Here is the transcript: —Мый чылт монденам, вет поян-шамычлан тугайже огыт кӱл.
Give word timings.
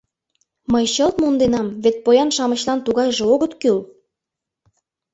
—Мый 0.71 0.85
чылт 0.93 1.15
монденам, 1.21 1.67
вет 1.83 1.95
поян-шамычлан 2.05 2.79
тугайже 2.85 3.23
огыт 3.33 3.53
кӱл. 3.61 3.77